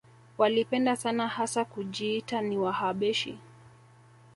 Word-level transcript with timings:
Walipenda 0.37 0.95
sana 0.95 1.27
hasa 1.27 1.65
kujiita 1.65 2.41
ni 2.41 2.57
Wahabeshi 2.57 3.37